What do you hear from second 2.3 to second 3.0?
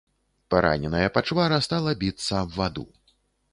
аб ваду.